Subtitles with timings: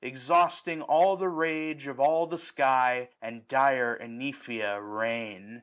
[0.03, 5.59] Exhausting all the rage of all the sky, 985 And dire Ecnephia reign.